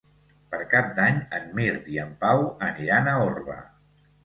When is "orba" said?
3.29-3.63